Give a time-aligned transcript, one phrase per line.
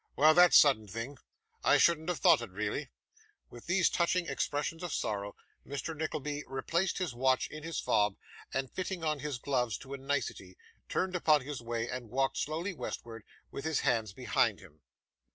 [0.15, 1.19] Well, that's sudden thing.
[1.63, 2.89] I shouldn't have thought it, really.'
[3.51, 8.15] With these touching expressions of sorrow, Mr Nickleby replaced his watch in his fob,
[8.51, 10.57] and, fitting on his gloves to a nicety,
[10.89, 14.81] turned upon his way, and walked slowly westward with his hands behind him.